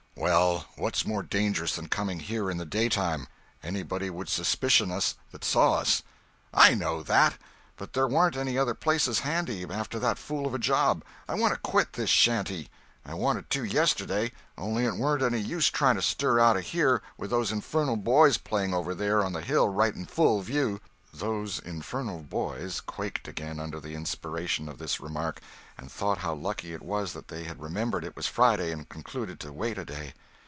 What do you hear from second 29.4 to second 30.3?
to wait a day.